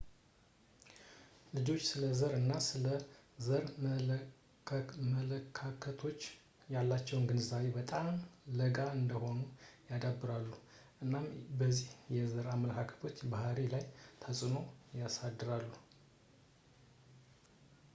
[1.55, 2.85] ልጆች ስለ ዘር እና ስለ
[3.47, 3.65] ዘር
[5.25, 6.19] መለካከቶች
[6.75, 8.09] ያላቸውን ግንዛቤ በጣም
[8.59, 9.37] ለጋ እንደሆኑ
[9.91, 10.49] ያዳብራሉ
[11.05, 13.85] እናም እነዚህ የዘር አመለካከቶች ባህሪይ ላይ
[14.25, 14.57] ተጽዕኖ
[15.03, 15.69] ያሳድራሉ